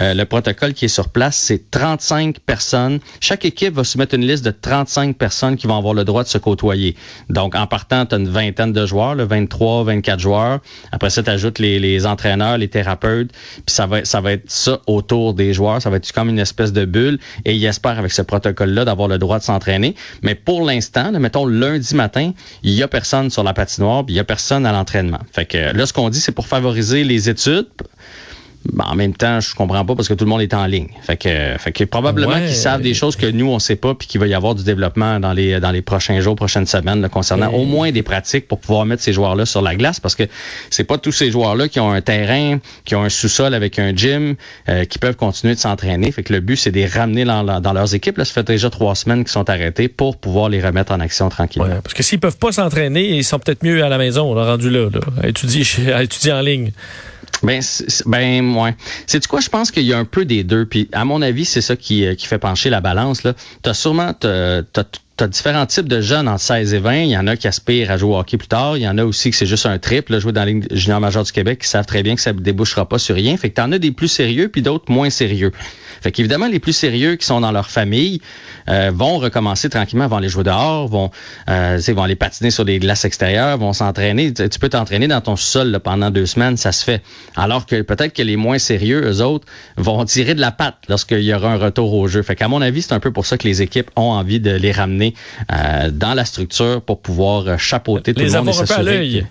Euh, 0.00 0.14
le 0.14 0.24
protocole 0.24 0.72
qui 0.72 0.86
est 0.86 0.88
sur 0.88 1.10
place, 1.10 1.36
c'est 1.36 1.70
35 1.70 2.38
personnes. 2.38 2.98
Chaque 3.20 3.44
équipe 3.44 3.74
va 3.74 3.84
soumettre 3.84 4.14
une 4.14 4.26
liste 4.26 4.46
de 4.46 4.50
35 4.50 5.18
personnes 5.18 5.58
qui 5.58 5.66
vont 5.66 5.76
avoir 5.76 5.92
le 5.92 6.04
droit 6.04 6.22
de 6.22 6.28
se 6.28 6.38
côtoyer. 6.38 6.96
Donc, 7.28 7.54
en 7.54 7.66
partant, 7.66 8.06
tu 8.06 8.14
as 8.14 8.18
une 8.18 8.30
vingtaine 8.30 8.72
de 8.72 8.86
joueurs, 8.86 9.14
le 9.14 9.24
23, 9.24 9.84
24 9.84 10.18
joueurs. 10.18 10.60
Après 10.90 11.10
ça, 11.10 11.22
tu 11.22 11.28
ajoutes 11.28 11.58
les, 11.58 11.78
les 11.78 12.06
entraîneurs, 12.06 12.56
les 12.56 12.68
thérapeutes, 12.68 13.30
puis 13.30 13.74
ça 13.74 13.84
va, 13.84 14.06
ça 14.06 14.22
va 14.22 14.32
être 14.32 14.50
ça 14.50 14.80
au 14.86 15.01
autour 15.02 15.34
des 15.34 15.52
joueurs. 15.52 15.82
Ça 15.82 15.90
va 15.90 15.96
être 15.96 16.10
comme 16.12 16.28
une 16.28 16.38
espèce 16.38 16.72
de 16.72 16.84
bulle. 16.84 17.18
Et 17.44 17.54
il 17.54 17.64
espère 17.64 17.98
avec 17.98 18.12
ce 18.12 18.22
protocole-là 18.22 18.84
d'avoir 18.84 19.08
le 19.08 19.18
droit 19.18 19.38
de 19.38 19.44
s'entraîner. 19.44 19.94
Mais 20.22 20.34
pour 20.34 20.64
l'instant, 20.64 21.12
mettons 21.12 21.46
lundi 21.46 21.94
matin, 21.94 22.32
il 22.62 22.72
y 22.72 22.82
a 22.82 22.88
personne 22.88 23.30
sur 23.30 23.42
la 23.42 23.52
patinoire, 23.52 24.04
il 24.08 24.14
y 24.14 24.20
a 24.20 24.24
personne 24.24 24.64
à 24.64 24.72
l'entraînement. 24.72 25.20
Fait 25.32 25.46
que 25.46 25.58
là, 25.76 25.86
ce 25.86 25.92
qu'on 25.92 26.08
dit, 26.08 26.20
c'est 26.20 26.32
pour 26.32 26.46
favoriser 26.46 27.04
les 27.04 27.28
études. 27.28 27.66
Ben, 28.72 28.84
en 28.84 28.94
même 28.94 29.12
temps, 29.14 29.40
je 29.40 29.54
comprends 29.54 29.84
pas 29.84 29.96
parce 29.96 30.08
que 30.08 30.14
tout 30.14 30.24
le 30.24 30.30
monde 30.30 30.40
est 30.40 30.54
en 30.54 30.66
ligne. 30.66 30.88
Fait 31.02 31.16
que, 31.16 31.56
fait 31.58 31.72
que 31.72 31.84
probablement 31.84 32.38
qu'ils 32.38 32.54
savent 32.54 32.80
des 32.80 32.94
choses 32.94 33.16
que 33.16 33.26
nous 33.26 33.48
on 33.48 33.58
sait 33.58 33.76
pas, 33.76 33.94
puis 33.94 34.06
qu'il 34.06 34.20
va 34.20 34.26
y 34.26 34.34
avoir 34.34 34.54
du 34.54 34.62
développement 34.62 35.18
dans 35.18 35.32
les 35.32 35.58
dans 35.58 35.72
les 35.72 35.82
prochains 35.82 36.20
jours, 36.20 36.36
prochaines 36.36 36.66
semaines, 36.66 37.08
concernant 37.08 37.50
au 37.52 37.64
moins 37.64 37.90
des 37.90 38.02
pratiques 38.02 38.46
pour 38.46 38.60
pouvoir 38.60 38.84
mettre 38.84 39.02
ces 39.02 39.12
joueurs-là 39.12 39.46
sur 39.46 39.62
la 39.62 39.74
glace, 39.74 39.98
parce 39.98 40.14
que 40.14 40.24
c'est 40.70 40.84
pas 40.84 40.98
tous 40.98 41.12
ces 41.12 41.30
joueurs-là 41.30 41.68
qui 41.68 41.80
ont 41.80 41.90
un 41.90 42.00
terrain, 42.00 42.58
qui 42.84 42.94
ont 42.94 43.02
un 43.02 43.08
sous-sol 43.08 43.54
avec 43.54 43.78
un 43.78 43.94
gym, 43.94 44.36
euh, 44.68 44.84
qui 44.84 44.98
peuvent 44.98 45.16
continuer 45.16 45.54
de 45.54 45.60
s'entraîner. 45.60 46.12
Fait 46.12 46.22
que 46.22 46.32
le 46.32 46.40
but 46.40 46.56
c'est 46.56 46.70
de 46.70 46.76
les 46.76 46.86
ramener 46.86 47.24
dans, 47.24 47.60
dans 47.60 47.72
leurs 47.72 47.94
équipes. 47.94 48.18
Là, 48.18 48.24
ça 48.24 48.32
fait 48.32 48.46
déjà 48.46 48.70
trois 48.70 48.94
semaines 48.94 49.24
qu'ils 49.24 49.32
sont 49.32 49.50
arrêtés 49.50 49.88
pour 49.88 50.16
pouvoir 50.16 50.48
les 50.48 50.60
remettre 50.60 50.92
en 50.92 51.00
action 51.00 51.28
tranquillement. 51.28 51.80
parce 51.82 51.94
que 51.94 52.02
s'ils 52.02 52.20
peuvent 52.20 52.38
pas 52.38 52.52
s'entraîner, 52.52 53.16
ils 53.16 53.24
sont 53.24 53.38
peut-être 53.38 53.64
mieux 53.64 53.84
à 53.84 53.88
la 53.88 53.98
maison, 53.98 54.30
on 54.30 54.34
rendu 54.34 54.70
là, 54.70 54.88
là 54.92 55.00
à 55.22 55.28
étudier, 55.28 55.64
à 55.92 56.02
étudier 56.02 56.32
en 56.32 56.40
ligne. 56.40 56.72
Ben, 57.42 57.60
ben, 58.06 58.56
ouais. 58.56 58.74
C'est 59.06 59.26
quoi? 59.26 59.40
Je 59.40 59.48
pense 59.48 59.70
qu'il 59.70 59.84
y 59.84 59.92
a 59.92 59.98
un 59.98 60.04
peu 60.04 60.24
des 60.24 60.44
deux. 60.44 60.66
Puis, 60.66 60.88
à 60.92 61.04
mon 61.04 61.22
avis, 61.22 61.44
c'est 61.44 61.60
ça 61.60 61.76
qui, 61.76 62.06
euh, 62.06 62.14
qui 62.14 62.26
fait 62.26 62.38
pencher 62.38 62.70
la 62.70 62.80
balance. 62.80 63.24
Là. 63.24 63.34
T'as 63.62 63.74
sûrement, 63.74 64.14
t'as, 64.14 64.62
t'as 65.16 65.28
différents 65.28 65.66
types 65.66 65.88
de 65.88 66.00
jeunes 66.00 66.28
entre 66.28 66.40
16 66.40 66.74
et 66.74 66.78
20. 66.78 66.94
Il 67.02 67.10
y 67.10 67.16
en 67.16 67.26
a 67.26 67.36
qui 67.36 67.46
aspirent 67.46 67.90
à 67.90 67.96
jouer 67.96 68.14
au 68.14 68.18
hockey 68.18 68.36
plus 68.36 68.48
tard. 68.48 68.76
Il 68.76 68.82
y 68.82 68.88
en 68.88 68.98
a 68.98 69.04
aussi 69.04 69.30
que 69.30 69.36
c'est 69.36 69.46
juste 69.46 69.66
un 69.66 69.78
triple, 69.78 70.18
jouer 70.18 70.32
dans 70.32 70.40
la 70.40 70.46
Ligue 70.46 70.66
junior 70.70 71.00
majeure 71.00 71.24
du 71.24 71.32
Québec, 71.32 71.60
qui 71.60 71.68
savent 71.68 71.86
très 71.86 72.02
bien 72.02 72.14
que 72.14 72.20
ça 72.20 72.32
ne 72.32 72.40
débouchera 72.40 72.88
pas 72.88 72.98
sur 72.98 73.14
rien. 73.14 73.36
Fait 73.36 73.50
que 73.50 73.54
t'en 73.54 73.70
as 73.72 73.78
des 73.78 73.92
plus 73.92 74.08
sérieux 74.08 74.48
puis 74.48 74.62
d'autres 74.62 74.90
moins 74.90 75.10
sérieux. 75.10 75.52
Fait 76.00 76.10
qu'évidemment, 76.10 76.48
les 76.48 76.58
plus 76.58 76.72
sérieux 76.72 77.14
qui 77.14 77.24
sont 77.24 77.40
dans 77.40 77.52
leur 77.52 77.70
famille 77.70 78.20
euh, 78.68 78.90
vont 78.92 79.18
recommencer 79.18 79.68
tranquillement, 79.68 80.08
vont 80.08 80.16
aller 80.16 80.28
jouer 80.28 80.42
dehors, 80.42 80.88
vont, 80.88 81.10
euh, 81.48 81.78
vont 81.88 82.02
aller 82.02 82.16
patiner 82.16 82.50
sur 82.50 82.64
des 82.64 82.80
glaces 82.80 83.04
extérieures, 83.04 83.56
vont 83.58 83.72
s'entraîner. 83.72 84.32
Tu 84.32 84.58
peux 84.58 84.68
t'entraîner 84.68 85.06
dans 85.06 85.20
ton 85.20 85.36
sol 85.36 85.78
pendant 85.82 86.10
deux 86.10 86.26
semaines, 86.26 86.56
ça 86.56 86.72
se 86.72 86.84
fait. 86.84 87.02
Alors 87.36 87.66
que 87.66 87.82
peut-être 87.82 88.14
que 88.14 88.22
les 88.22 88.36
moins 88.36 88.58
sérieux, 88.58 89.02
eux 89.04 89.22
autres, 89.22 89.46
vont 89.76 90.04
tirer 90.04 90.34
de 90.34 90.40
la 90.40 90.50
patte 90.50 90.78
lorsqu'il 90.88 91.22
y 91.22 91.32
aura 91.32 91.52
un 91.52 91.58
retour 91.58 91.94
au 91.94 92.08
jeu. 92.08 92.22
Fait 92.22 92.34
qu'à 92.34 92.48
mon 92.48 92.62
avis, 92.62 92.82
c'est 92.82 92.94
un 92.94 93.00
peu 93.00 93.12
pour 93.12 93.26
ça 93.26 93.38
que 93.38 93.46
les 93.46 93.62
équipes 93.62 93.90
ont 93.94 94.10
envie 94.10 94.40
de 94.40 94.50
les 94.50 94.72
ramener 94.72 95.01
euh, 95.52 95.90
dans 95.90 96.14
la 96.14 96.24
structure 96.24 96.82
pour 96.82 97.00
pouvoir 97.00 97.58
chapeauter 97.58 98.14
tout 98.14 98.20
les 98.20 98.26
le 98.26 98.32
monde. 98.32 98.46
Les 98.46 98.50
avoir 98.50 98.62
un 98.62 98.66
peu 98.66 98.74
à 98.74 98.82
l'œil. 98.82 99.26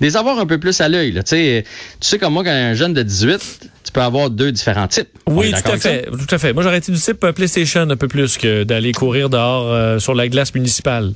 Les 0.00 0.16
avoir 0.16 0.38
un 0.38 0.46
peu 0.46 0.58
plus 0.58 0.80
à 0.80 0.88
l'œil. 0.88 1.12
Tu 1.14 1.20
sais, 1.24 1.64
tu 2.00 2.08
sais 2.08 2.18
comme 2.18 2.32
moi, 2.32 2.44
quand 2.44 2.50
un 2.50 2.74
jeune 2.74 2.94
de 2.94 3.02
18, 3.02 3.70
tu 3.84 3.92
peux 3.92 4.00
avoir 4.00 4.30
deux 4.30 4.50
différents 4.50 4.88
types. 4.88 5.08
Oui, 5.26 5.52
tout 5.52 5.70
à 5.70 5.76
fait. 5.76 6.08
Tout 6.10 6.34
à 6.34 6.38
fait. 6.38 6.52
Moi, 6.52 6.62
j'aurais 6.62 6.78
été 6.78 6.90
du 6.90 6.98
type 6.98 7.22
euh, 7.24 7.32
PlayStation 7.32 7.82
un 7.88 7.96
peu 7.96 8.08
plus 8.08 8.38
que 8.38 8.64
d'aller 8.64 8.92
courir 8.92 9.30
dehors 9.30 9.70
euh, 9.70 9.98
sur 9.98 10.14
la 10.14 10.28
glace 10.28 10.54
municipale. 10.54 11.12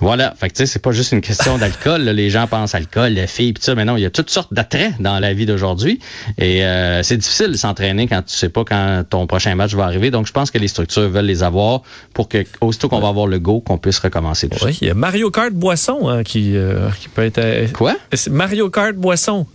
Voilà. 0.00 0.34
Fait 0.36 0.48
que 0.48 0.54
tu 0.54 0.58
sais, 0.58 0.66
c'est 0.66 0.82
pas 0.82 0.92
juste 0.92 1.12
une 1.12 1.20
question 1.20 1.58
d'alcool. 1.58 2.02
les 2.02 2.30
gens 2.30 2.46
pensent 2.46 2.74
alcool, 2.74 3.12
les 3.12 3.26
filles, 3.26 3.52
pis 3.52 3.62
ça. 3.62 3.74
Mais 3.74 3.84
non, 3.84 3.96
il 3.96 4.02
y 4.02 4.06
a 4.06 4.10
toutes 4.10 4.30
sortes 4.30 4.52
d'attraits 4.52 4.94
dans 5.00 5.18
la 5.18 5.32
vie 5.32 5.46
d'aujourd'hui. 5.46 6.00
Et 6.38 6.64
euh, 6.64 7.02
c'est 7.02 7.16
difficile 7.16 7.52
de 7.52 7.56
s'entraîner 7.56 8.06
quand 8.06 8.22
tu 8.22 8.34
sais 8.34 8.48
pas 8.48 8.64
quand 8.64 9.04
ton 9.08 9.26
prochain 9.26 9.54
match 9.54 9.74
va 9.74 9.84
arriver. 9.84 10.10
Donc, 10.10 10.26
je 10.26 10.32
pense 10.32 10.50
que 10.50 10.58
les 10.58 10.68
structures 10.68 11.08
veulent 11.08 11.24
les 11.24 11.42
avoir 11.42 11.82
pour 12.12 12.28
que, 12.28 12.44
aussitôt 12.60 12.88
qu'on 12.88 13.00
va 13.00 13.08
avoir 13.08 13.26
le 13.26 13.38
go, 13.38 13.60
qu'on 13.60 13.78
puisse 13.78 13.98
recommencer 13.98 14.48
tout 14.48 14.64
oui, 14.64 14.78
Il 14.80 14.88
y 14.88 14.90
a 14.90 14.94
Mario 14.94 15.30
Kart 15.30 15.52
Boisson 15.52 16.08
hein, 16.08 16.22
qui, 16.22 16.56
euh, 16.56 16.88
qui 17.00 17.08
peut 17.08 17.24
être. 17.24 17.38
Euh, 17.38 17.68
Quoi? 17.72 17.96
Mario 18.30 18.70
Kart 18.70 18.94
Boisson. 18.94 19.46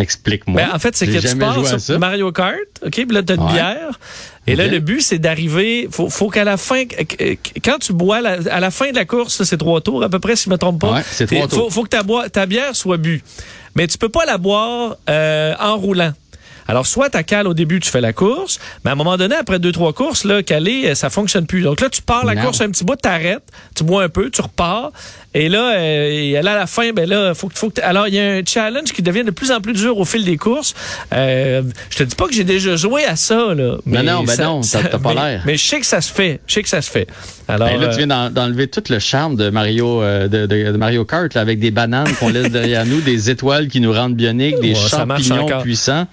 Explique-moi. 0.00 0.62
Ben, 0.62 0.74
en 0.74 0.78
fait, 0.78 0.96
c'est 0.96 1.06
que 1.06 1.18
tu 1.18 1.36
pars 1.36 1.80
sur 1.80 1.98
Mario 1.98 2.32
Kart, 2.32 2.56
OK, 2.84 2.90
puis 2.92 3.06
là, 3.10 3.22
tu 3.22 3.32
as 3.32 3.36
une 3.36 3.46
bière. 3.46 3.98
Et 4.46 4.56
là, 4.56 4.66
le 4.66 4.78
but, 4.80 5.00
c'est 5.00 5.18
d'arriver. 5.18 5.88
Faut, 5.90 6.08
faut 6.08 6.28
qu'à 6.28 6.44
la 6.44 6.56
fin, 6.56 6.84
quand 7.64 7.78
tu 7.78 7.92
bois, 7.92 8.16
à 8.18 8.60
la 8.60 8.70
fin 8.70 8.90
de 8.90 8.96
la 8.96 9.04
course, 9.04 9.42
c'est 9.42 9.58
trois 9.58 9.80
tours 9.80 10.02
à 10.02 10.08
peu 10.08 10.18
près, 10.18 10.34
si 10.36 10.44
je 10.46 10.50
me 10.50 10.56
trompe 10.58 10.80
pas. 10.80 10.94
Ouais, 10.94 11.02
c'est 11.10 11.26
trois 11.26 11.46
tours. 11.46 11.64
Faut, 11.66 11.70
faut 11.70 11.84
que 11.84 11.90
ta, 11.90 12.02
ta 12.30 12.46
bière 12.46 12.74
soit 12.74 12.96
bue. 12.96 13.22
Mais 13.76 13.86
tu 13.86 13.98
peux 13.98 14.08
pas 14.08 14.24
la 14.24 14.38
boire 14.38 14.96
euh, 15.08 15.54
en 15.60 15.76
roulant. 15.76 16.12
Alors, 16.68 16.86
soit 16.86 17.10
ta 17.10 17.22
cale 17.22 17.46
au 17.46 17.54
début, 17.54 17.80
tu 17.80 17.90
fais 17.90 18.00
la 18.00 18.12
course, 18.12 18.58
mais 18.84 18.90
à 18.90 18.92
un 18.92 18.96
moment 18.96 19.16
donné, 19.16 19.34
après 19.34 19.58
deux, 19.58 19.72
trois 19.72 19.92
courses, 19.92 20.24
là, 20.24 20.42
caler, 20.42 20.86
euh, 20.86 20.94
ça 20.94 21.10
fonctionne 21.10 21.46
plus. 21.46 21.62
Donc 21.62 21.80
là, 21.80 21.88
tu 21.88 22.02
pars 22.02 22.24
la 22.24 22.36
course 22.36 22.60
un 22.60 22.70
petit 22.70 22.84
bout, 22.84 22.96
t'arrêtes, 22.96 23.44
tu 23.74 23.84
bois 23.84 24.04
un 24.04 24.08
peu, 24.08 24.30
tu 24.30 24.40
repars. 24.40 24.92
Et 25.32 25.48
là, 25.48 25.74
euh, 25.76 26.42
là, 26.42 26.52
à 26.52 26.56
la 26.56 26.66
fin, 26.66 26.92
ben 26.92 27.08
là, 27.08 27.34
faut, 27.34 27.48
faut 27.54 27.70
que 27.70 27.80
alors 27.82 28.08
il 28.08 28.14
y 28.14 28.18
a 28.18 28.32
un 28.32 28.42
challenge 28.44 28.92
qui 28.92 29.00
devient 29.00 29.22
de 29.22 29.30
plus 29.30 29.52
en 29.52 29.60
plus 29.60 29.74
dur 29.74 29.96
au 29.96 30.04
fil 30.04 30.24
des 30.24 30.36
courses. 30.36 30.74
Euh, 31.12 31.62
je 31.88 31.98
te 31.98 32.02
dis 32.02 32.16
pas 32.16 32.26
que 32.26 32.34
j'ai 32.34 32.42
déjà 32.42 32.74
joué 32.74 33.04
à 33.04 33.14
ça 33.14 33.54
là. 33.54 33.76
Mais 33.86 34.02
non, 34.02 34.24
ben 34.24 34.36
non, 34.40 34.60
t'as 34.60 34.98
pas 34.98 35.14
l'air. 35.14 35.42
Mais 35.46 35.56
je 35.56 35.64
sais 35.64 35.78
que 35.78 35.86
ça 35.86 36.00
se 36.00 36.12
fait, 36.12 36.40
je 36.48 36.54
sais 36.54 36.62
que 36.64 36.68
ça 36.68 36.82
se 36.82 36.90
fait. 36.90 37.06
Alors 37.46 37.68
ben 37.68 37.80
là, 37.80 37.88
tu 37.88 38.04
viens 38.04 38.30
d'enlever 38.30 38.66
tout 38.66 38.82
le 38.90 38.98
charme 38.98 39.36
de 39.36 39.50
Mario 39.50 40.02
euh, 40.02 40.26
de, 40.26 40.46
de, 40.46 40.76
Mario 40.76 41.04
Kart 41.04 41.32
là, 41.34 41.40
avec 41.42 41.60
des 41.60 41.70
bananes 41.70 42.12
qu'on 42.18 42.28
laisse 42.28 42.50
derrière 42.50 42.84
nous, 42.84 43.00
des 43.00 43.30
étoiles 43.30 43.68
qui 43.68 43.80
nous 43.80 43.92
rendent 43.92 44.16
bioniques, 44.16 44.58
des 44.58 44.74
champignons 44.74 45.46
puissants. 45.62 46.08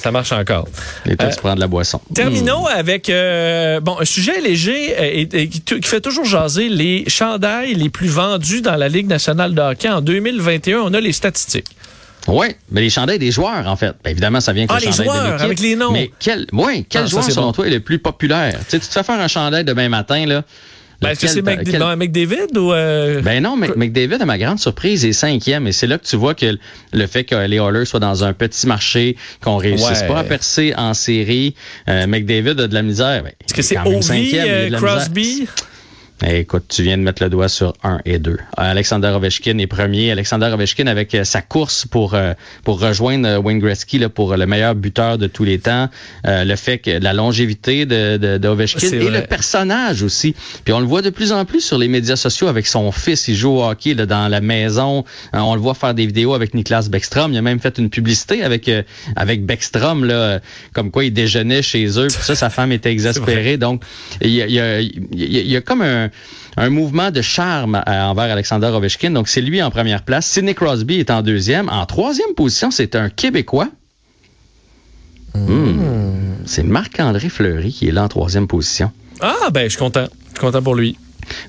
Ça 0.00 0.10
marche 0.10 0.32
encore. 0.32 0.66
Et 1.04 1.16
toi, 1.16 1.28
tu 1.28 1.34
euh, 1.34 1.40
prends 1.40 1.54
de 1.54 1.60
la 1.60 1.66
boisson. 1.66 2.00
Terminons 2.14 2.64
hmm. 2.64 2.74
avec 2.74 3.10
euh, 3.10 3.80
bon 3.80 3.98
un 4.00 4.04
sujet 4.04 4.40
léger 4.40 4.94
euh, 4.98 5.26
et, 5.32 5.48
qui, 5.48 5.82
fait 5.82 6.00
toujours 6.00 6.24
jaser 6.24 6.68
les 6.68 7.04
chandails 7.08 7.74
les 7.74 7.90
plus 7.90 8.08
vendus 8.08 8.62
dans 8.62 8.76
la 8.76 8.88
Ligue 8.88 9.08
nationale 9.08 9.54
de 9.54 9.60
hockey 9.60 9.88
en 9.88 10.00
2021. 10.00 10.78
On 10.78 10.94
a 10.94 11.00
les 11.00 11.12
statistiques. 11.12 11.76
Oui, 12.28 12.46
mais 12.70 12.80
les 12.80 12.90
chandails 12.90 13.18
des 13.18 13.30
joueurs, 13.30 13.66
en 13.66 13.76
fait. 13.76 13.94
Ben, 14.04 14.10
évidemment, 14.10 14.40
ça 14.40 14.52
vient 14.52 14.66
avec 14.68 14.82
ah, 14.82 14.86
les 14.86 15.04
joueurs, 15.04 15.42
avec 15.42 15.60
les 15.60 15.76
noms. 15.76 15.92
Mais 15.92 16.10
quel, 16.18 16.46
ouais, 16.52 16.84
quel 16.88 17.04
ah, 17.04 17.06
joueur, 17.06 17.24
selon 17.24 17.52
toi, 17.52 17.66
est 17.66 17.70
le 17.70 17.80
plus 17.80 17.98
populaire? 17.98 18.58
Tu, 18.60 18.70
sais, 18.70 18.80
tu 18.80 18.86
te 18.86 18.92
fais 18.92 19.02
faire 19.02 19.20
un 19.20 19.28
chandail 19.28 19.64
demain 19.64 19.88
matin, 19.88 20.26
là. 20.26 20.42
Ben, 21.00 21.10
est-ce 21.10 21.20
que 21.20 21.28
c'est 21.28 21.42
McDavid 21.42 22.56
ou. 22.56 22.72
Euh... 22.72 23.22
Ben 23.22 23.42
non, 23.42 23.56
McDavid, 23.56 24.20
à 24.20 24.26
ma 24.26 24.38
grande 24.38 24.58
surprise, 24.58 25.04
est 25.04 25.12
cinquième. 25.12 25.66
Et 25.66 25.72
c'est 25.72 25.86
là 25.86 25.98
que 25.98 26.04
tu 26.04 26.16
vois 26.16 26.34
que 26.34 26.58
le 26.92 27.06
fait 27.06 27.24
que 27.24 27.34
les 27.34 27.56
Oilers 27.56 27.86
soient 27.86 28.00
dans 28.00 28.24
un 28.24 28.32
petit 28.32 28.66
marché, 28.66 29.16
qu'on 29.42 29.56
réussisse 29.56 30.02
pas 30.02 30.18
à 30.18 30.24
percer 30.24 30.74
en 30.76 30.94
série, 30.94 31.54
euh, 31.88 32.06
McDavid 32.06 32.60
a 32.60 32.68
de 32.68 32.74
la 32.74 32.82
misère. 32.82 33.22
Ben, 33.22 33.32
est-ce 33.44 33.54
que 33.54 33.62
c'est 33.62 33.78
Ovi, 33.78 34.32
euh, 34.34 34.70
Crosby? 34.70 35.48
Écoute, 36.26 36.64
tu 36.68 36.82
viens 36.82 36.98
de 36.98 37.02
mettre 37.02 37.22
le 37.22 37.30
doigt 37.30 37.48
sur 37.48 37.72
un 37.82 37.98
et 38.04 38.18
deux. 38.18 38.36
Alexander 38.58 39.08
Ovechkin 39.08 39.56
est 39.56 39.66
premier. 39.66 40.10
Alexander 40.10 40.50
Ovechkin 40.52 40.86
avec 40.86 41.14
euh, 41.14 41.24
sa 41.24 41.40
course 41.40 41.86
pour 41.86 42.12
euh, 42.12 42.34
pour 42.62 42.78
rejoindre 42.78 43.26
euh, 43.26 43.38
Wayne 43.38 43.58
Gretzky 43.58 43.98
là, 43.98 44.10
pour 44.10 44.36
le 44.36 44.46
meilleur 44.46 44.74
buteur 44.74 45.16
de 45.16 45.26
tous 45.28 45.44
les 45.44 45.58
temps. 45.58 45.88
le 46.24 46.56
fait 46.56 46.76
que 46.76 46.90
la 46.90 47.14
longévité 47.14 47.86
de, 47.86 48.18
de, 48.18 48.36
de 48.36 48.48
Ovechkin 48.48 48.88
et 48.88 49.08
le 49.08 49.22
personnage 49.22 50.02
aussi. 50.02 50.34
Puis 50.64 50.74
on 50.74 50.80
le 50.80 50.86
voit 50.86 51.00
de 51.00 51.08
plus 51.08 51.32
en 51.32 51.46
plus 51.46 51.62
sur 51.62 51.78
les 51.78 51.88
médias 51.88 52.16
sociaux 52.16 52.48
avec 52.48 52.66
son 52.66 52.92
fils. 52.92 53.26
Il 53.28 53.34
joue 53.34 53.52
au 53.52 53.64
hockey 53.64 53.94
là, 53.94 54.04
dans 54.04 54.28
la 54.28 54.42
maison. 54.42 55.04
on 55.32 55.54
le 55.54 55.60
voit 55.60 55.74
faire 55.74 55.94
des 55.94 56.04
vidéos 56.04 56.34
avec 56.34 56.52
Niklas 56.52 56.88
Beckstrom. 56.90 57.32
Il 57.32 57.38
a 57.38 57.42
même 57.42 57.60
fait 57.60 57.78
une 57.78 57.88
publicité 57.88 58.42
avec 58.42 58.70
avec 59.16 59.46
Beckstrom 59.46 60.04
là, 60.04 60.40
comme 60.74 60.90
quoi 60.90 61.04
il 61.04 61.14
déjeunait 61.14 61.62
chez 61.62 61.98
eux. 61.98 62.08
Puis 62.08 62.22
ça, 62.22 62.34
sa 62.34 62.50
femme 62.50 62.72
était 62.72 62.92
exaspérée. 62.92 63.56
Donc 63.56 63.82
il 64.20 64.32
y 64.32 64.60
a, 64.60 64.80
il 64.80 65.46
y 65.50 65.56
a 65.56 65.60
comme 65.62 65.80
un 65.80 66.09
un, 66.56 66.70
mouvement 66.70 67.10
de 67.10 67.22
charme 67.22 67.82
envers 67.86 68.30
Alexander 68.30 68.66
Ovechkin. 68.66 69.10
Donc, 69.10 69.28
c'est 69.28 69.40
lui 69.40 69.62
en 69.62 69.70
première 69.70 70.02
place. 70.02 70.26
Sidney 70.26 70.54
Crosby 70.54 70.96
est 70.96 71.10
en 71.10 71.22
deuxième. 71.22 71.68
En 71.68 71.86
troisième 71.86 72.34
position, 72.34 72.70
c'est 72.70 72.96
un 72.96 73.10
Québécois. 73.10 73.68
Hmm. 75.34 75.80
C'est 76.46 76.64
Marc-André 76.64 77.28
Fleury 77.28 77.72
qui 77.72 77.88
est 77.88 77.92
là 77.92 78.04
en 78.04 78.08
troisième 78.08 78.48
position. 78.48 78.90
Ah, 79.20 79.50
ben, 79.52 79.64
je 79.64 79.68
suis 79.68 79.78
content. 79.78 80.06
Je 80.24 80.30
suis 80.30 80.40
content 80.40 80.62
pour 80.62 80.74
lui. 80.74 80.96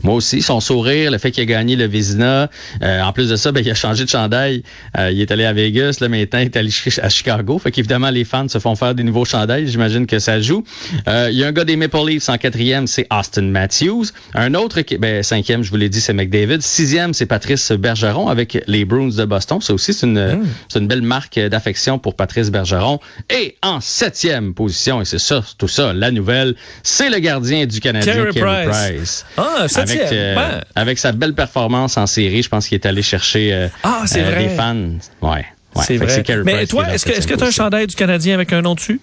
Moi 0.03 0.15
aussi, 0.15 0.41
son 0.41 0.59
sourire, 0.59 1.11
le 1.11 1.17
fait 1.17 1.31
qu'il 1.31 1.43
a 1.43 1.45
gagné 1.45 1.75
le 1.75 1.85
Vizina. 1.85 2.49
Euh, 2.81 3.01
en 3.01 3.13
plus 3.13 3.29
de 3.29 3.35
ça, 3.35 3.51
ben, 3.51 3.63
il 3.63 3.69
a 3.69 3.75
changé 3.75 4.03
de 4.03 4.09
chandail. 4.09 4.63
Euh, 4.97 5.11
il 5.11 5.21
est 5.21 5.31
allé 5.31 5.45
à 5.45 5.53
Vegas, 5.53 5.97
là, 6.01 6.09
maintenant 6.09 6.39
il 6.39 6.45
est 6.45 6.57
allé 6.57 6.69
à 7.01 7.09
Chicago. 7.09 7.59
Fait 7.59 7.71
qu'évidemment, 7.71 8.09
les 8.09 8.23
fans 8.23 8.47
se 8.47 8.59
font 8.59 8.75
faire 8.75 8.95
des 8.95 9.03
nouveaux 9.03 9.25
chandails. 9.25 9.67
J'imagine 9.67 10.05
que 10.07 10.19
ça 10.19 10.39
joue. 10.41 10.63
Euh, 11.07 11.29
il 11.31 11.37
y 11.37 11.43
a 11.43 11.47
un 11.47 11.51
gars 11.51 11.65
des 11.65 11.75
Maple 11.75 12.07
Leafs 12.07 12.29
en 12.29 12.37
quatrième, 12.37 12.87
c'est 12.87 13.07
Austin 13.11 13.43
Matthews. 13.43 14.05
Un 14.33 14.53
autre, 14.53 14.81
qui, 14.81 14.97
ben, 14.97 15.23
cinquième, 15.23 15.63
je 15.63 15.69
vous 15.69 15.77
l'ai 15.77 15.89
dit, 15.89 16.01
c'est 16.01 16.13
McDavid. 16.13 16.61
Sixième, 16.61 17.13
c'est 17.13 17.25
Patrice 17.25 17.71
Bergeron 17.71 18.27
avec 18.27 18.63
les 18.67 18.85
Bruins 18.85 19.09
de 19.15 19.25
Boston. 19.25 19.61
Ça 19.61 19.73
aussi, 19.73 19.93
c'est 19.93 20.05
une, 20.05 20.19
hmm. 20.19 20.45
c'est 20.69 20.79
une 20.79 20.87
belle 20.87 21.01
marque 21.01 21.39
d'affection 21.39 21.99
pour 21.99 22.15
Patrice 22.15 22.49
Bergeron. 22.49 22.99
Et 23.29 23.57
en 23.61 23.81
septième 23.81 24.53
position, 24.53 25.01
et 25.01 25.05
c'est 25.05 25.19
ça, 25.19 25.43
tout 25.57 25.67
ça, 25.67 25.93
la 25.93 26.11
nouvelle, 26.11 26.55
c'est 26.83 27.09
le 27.09 27.19
gardien 27.19 27.65
du 27.65 27.79
Canadien, 27.79 28.25
Carey 28.33 28.67
Price. 28.67 29.25
Ah, 29.37 29.60
avec, 29.63 29.99
euh, 30.11 30.61
avec 30.75 30.97
sa 30.97 31.11
belle 31.11 31.33
performance 31.33 31.97
en 31.97 32.07
série, 32.07 32.43
je 32.43 32.49
pense 32.49 32.67
qu'il 32.67 32.75
est 32.75 32.85
allé 32.85 33.01
chercher 33.01 33.53
euh, 33.53 33.67
ah, 33.83 34.03
c'est 34.05 34.23
euh, 34.23 34.29
vrai. 34.29 34.49
fans. 34.49 34.75
Ouais. 35.21 35.45
ouais. 35.75 35.83
C'est 35.85 35.97
vrai. 35.97 36.23
Mais 36.43 36.65
toi, 36.67 36.93
est-ce 36.93 37.05
que 37.05 37.35
tu 37.35 37.43
as 37.43 37.47
un 37.47 37.51
chandail 37.51 37.87
du 37.87 37.95
Canadien 37.95 38.33
avec 38.33 38.53
un 38.53 38.61
nom 38.61 38.75
dessus? 38.75 38.99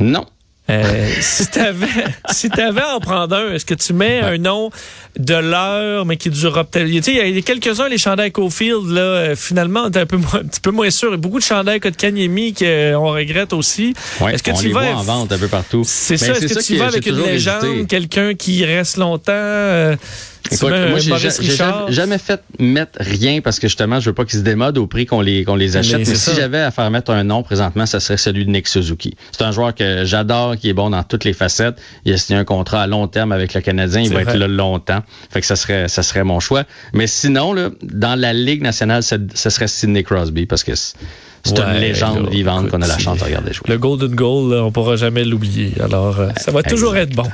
Non. 0.00 0.26
Euh, 0.70 1.08
si 1.20 1.46
t'avais 1.46 1.86
si 2.30 2.50
t'avais 2.50 2.82
à 2.82 2.96
en 2.96 3.00
prendre 3.00 3.34
un, 3.34 3.54
est-ce 3.54 3.64
que 3.64 3.74
tu 3.74 3.94
mets 3.94 4.20
un 4.20 4.36
nom 4.36 4.70
de 5.18 5.34
l'heure, 5.34 6.04
mais 6.04 6.16
qui 6.16 6.28
durera 6.28 6.64
peut-être. 6.64 6.86
Tu 6.88 7.02
sais, 7.02 7.28
il 7.28 7.34
y 7.34 7.38
a 7.38 7.42
quelques-uns, 7.42 7.88
les 7.88 7.96
chandails 7.96 8.32
Cofield, 8.32 8.88
là, 8.90 9.00
euh, 9.00 9.36
finalement, 9.36 9.90
t'es 9.90 10.00
un, 10.00 10.06
peu 10.06 10.16
un 10.16 10.44
petit 10.44 10.60
peu 10.60 10.70
moins 10.70 10.90
sûr. 10.90 11.08
Il 11.08 11.12
y 11.12 11.14
a 11.14 11.16
beaucoup 11.16 11.38
de 11.38 11.44
chandails 11.44 11.80
de 11.80 11.88
Kanyemi 11.88 12.52
qu'on 12.52 13.12
regrette 13.12 13.52
aussi. 13.52 13.94
est-ce 14.30 14.42
que 14.42 14.50
on 14.50 14.54
tu 14.54 14.68
les 14.68 14.72
vas 14.72 14.92
vois 14.92 15.00
en 15.00 15.02
vente 15.02 15.32
un 15.32 15.38
peu 15.38 15.48
partout. 15.48 15.82
C'est 15.86 16.18
ça, 16.18 16.32
est-ce 16.32 16.54
que 16.54 16.62
tu 16.62 16.76
vas 16.76 16.88
avec 16.88 17.06
une 17.06 17.22
légende, 17.22 17.86
quelqu'un 17.88 18.34
qui 18.34 18.64
reste 18.64 18.98
longtemps? 18.98 19.32
Euh, 19.32 19.96
Écoute, 20.50 20.72
moi, 20.88 20.98
j'ai 20.98 21.16
jamais, 21.88 22.18
fait 22.18 22.42
mettre 22.58 22.98
rien 23.00 23.40
parce 23.40 23.58
que 23.58 23.68
justement, 23.68 24.00
je 24.00 24.10
veux 24.10 24.14
pas 24.14 24.24
qu'ils 24.24 24.38
se 24.38 24.44
démodent 24.44 24.78
au 24.78 24.86
prix 24.86 25.06
qu'on 25.06 25.20
les, 25.20 25.44
qu'on 25.44 25.54
les 25.54 25.76
achète. 25.76 26.06
Mais, 26.06 26.14
si 26.14 26.34
j'avais 26.34 26.60
à 26.60 26.70
faire 26.70 26.90
mettre 26.90 27.10
un 27.10 27.24
nom 27.24 27.42
présentement, 27.42 27.86
ça 27.86 28.00
serait 28.00 28.16
celui 28.16 28.44
de 28.44 28.50
Nick 28.50 28.68
Suzuki. 28.68 29.14
C'est 29.32 29.44
un 29.44 29.52
joueur 29.52 29.74
que 29.74 30.04
j'adore, 30.04 30.56
qui 30.56 30.68
est 30.68 30.74
bon 30.74 30.90
dans 30.90 31.02
toutes 31.02 31.24
les 31.24 31.32
facettes. 31.32 31.76
Il 32.04 32.12
a 32.12 32.16
signé 32.16 32.38
un 32.38 32.44
contrat 32.44 32.82
à 32.82 32.86
long 32.86 33.06
terme 33.08 33.32
avec 33.32 33.54
le 33.54 33.60
Canadien. 33.60 34.02
Il 34.02 34.12
va 34.12 34.22
être 34.22 34.36
là 34.36 34.48
longtemps. 34.48 35.02
Fait 35.30 35.40
que 35.40 35.46
ça 35.46 35.56
serait, 35.56 35.88
ça 35.88 36.02
serait 36.02 36.24
mon 36.24 36.40
choix. 36.40 36.64
Mais 36.92 37.06
sinon, 37.06 37.52
là, 37.52 37.70
dans 37.82 38.18
la 38.18 38.32
Ligue 38.32 38.62
nationale, 38.62 39.02
ce 39.02 39.50
serait 39.50 39.68
Sidney 39.68 40.02
Crosby 40.02 40.46
parce 40.46 40.64
que 40.64 40.72
c'est 41.48 41.60
une 41.60 41.80
légende 41.80 42.28
vivante 42.28 42.70
qu'on 42.70 42.82
a 42.82 42.86
la 42.86 42.98
chance 42.98 43.18
de 43.18 43.24
regarder 43.24 43.52
jouer. 43.52 43.64
Le 43.68 43.78
Golden 43.78 44.14
Goal, 44.14 44.54
on 44.54 44.72
pourra 44.72 44.96
jamais 44.96 45.24
l'oublier. 45.24 45.72
Alors, 45.82 46.20
euh, 46.20 46.28
ça 46.36 46.50
va 46.50 46.62
toujours 46.62 46.96
être 46.96 47.14
bon. 47.14 47.26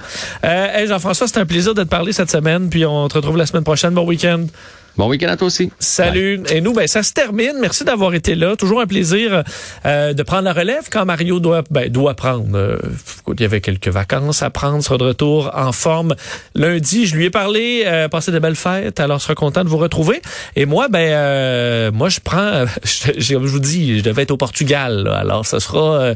Euh, 0.44 0.87
Jean-François, 0.87 1.26
c'est 1.26 1.38
un 1.38 1.47
plaisir 1.47 1.75
de 1.75 1.83
te 1.83 1.88
parler 1.88 2.12
cette 2.12 2.30
semaine. 2.30 2.68
Puis 2.68 2.85
on 2.87 3.09
te 3.09 3.14
retrouve 3.14 3.37
la 3.37 3.47
semaine 3.47 3.64
prochaine. 3.64 3.94
Bon 3.94 4.06
week-end. 4.06 4.47
Bon 4.96 5.08
week-end 5.08 5.26
à 5.26 5.36
toi 5.36 5.48
aussi. 5.48 5.72
Salut. 5.80 6.40
Et 6.50 6.60
nous, 6.60 6.72
ben, 6.72 6.86
ça 6.86 7.02
se 7.02 7.12
termine. 7.12 7.54
Merci 7.60 7.82
d'avoir 7.84 8.14
été 8.14 8.36
là. 8.36 8.54
Toujours 8.54 8.80
un 8.80 8.86
plaisir 8.86 9.42
euh, 9.86 10.12
de 10.12 10.22
prendre 10.22 10.44
la 10.44 10.52
relève 10.52 10.88
quand 10.88 11.04
Mario 11.04 11.40
doit, 11.40 11.64
ben, 11.68 11.88
doit 11.90 12.14
prendre. 12.14 12.56
Euh, 12.56 12.78
il 13.26 13.40
y 13.40 13.44
avait 13.44 13.60
quelques 13.60 13.88
vacances 13.88 14.44
à 14.44 14.50
prendre. 14.50 14.84
Sera 14.84 14.96
de 14.96 15.02
retour 15.02 15.50
en 15.52 15.72
forme 15.72 16.14
lundi. 16.54 17.06
Je 17.06 17.16
lui 17.16 17.24
ai 17.24 17.30
parlé, 17.30 17.82
euh, 17.86 18.08
passer 18.08 18.30
de 18.30 18.38
belles 18.38 18.54
fêtes. 18.54 19.00
Alors, 19.00 19.18
je 19.18 19.24
serai 19.24 19.34
content 19.34 19.64
de 19.64 19.68
vous 19.68 19.78
retrouver. 19.78 20.22
Et 20.54 20.64
moi, 20.64 20.86
ben, 20.86 21.10
euh, 21.10 21.90
moi, 21.90 22.08
je 22.08 22.20
prends, 22.20 22.64
je, 22.84 23.12
je, 23.18 23.34
vous 23.34 23.58
dis, 23.58 23.98
je 23.98 24.04
devais 24.04 24.22
être 24.22 24.30
au 24.30 24.36
Portugal. 24.36 25.08
Alors, 25.08 25.44
ce 25.44 25.58
sera, 25.58 26.14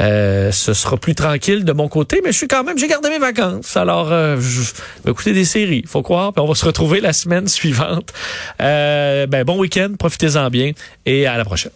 euh, 0.00 0.50
ce 0.50 0.74
sera 0.74 0.96
plus 0.96 1.14
tranquille 1.14 1.64
de 1.64 1.72
mon 1.72 1.86
côté. 1.86 2.22
Mais 2.24 2.32
je 2.32 2.38
suis 2.38 2.48
quand 2.48 2.64
même, 2.64 2.76
j'ai 2.76 2.88
gardé 2.88 3.08
mes 3.08 3.20
vacances. 3.20 3.76
Alors, 3.76 4.08
je 4.08 4.62
vais 5.04 5.12
écouter 5.12 5.32
des 5.32 5.44
séries. 5.44 5.84
Faut 5.86 6.02
croire. 6.02 6.32
Puis 6.32 6.42
on 6.42 6.48
va 6.48 6.56
se 6.56 6.64
retrouver 6.64 7.00
la 7.00 7.12
semaine 7.12 7.46
suivante. 7.46 8.12
Euh, 8.60 9.26
ben, 9.26 9.44
bon 9.44 9.58
week-end, 9.58 9.92
profitez-en 9.98 10.50
bien 10.50 10.72
et 11.04 11.26
à 11.26 11.36
la 11.36 11.44
prochaine. 11.44 11.72